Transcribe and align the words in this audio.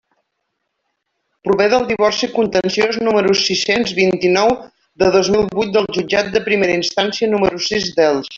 Prové 1.47 1.67
del 1.73 1.83
divorci 1.91 2.29
contenciós 2.37 2.97
número 3.09 3.35
sis-cents 3.43 3.93
vint-i-nou 3.99 4.55
de 5.05 5.11
dos 5.17 5.31
mil 5.37 5.47
huit 5.61 5.77
del 5.77 5.89
Jutjat 5.99 6.33
de 6.39 6.43
Primera 6.51 6.81
Instància 6.83 7.33
número 7.37 7.63
sis 7.69 7.89
d'Elx. 8.01 8.27